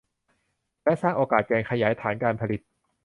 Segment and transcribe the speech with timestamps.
[0.83, 2.61] และสร้างโอกาสการขยายฐานการผลิต